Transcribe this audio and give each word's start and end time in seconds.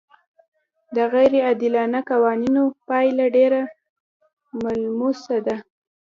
د 0.95 0.97
غیر 1.13 1.33
عادلانه 1.45 1.99
قوانینو 2.09 2.63
پایله 2.87 3.25
ډېره 3.35 3.61
ملموسه 4.63 5.37
ده. 5.45 5.55